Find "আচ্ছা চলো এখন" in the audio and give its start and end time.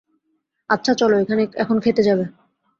0.69-1.77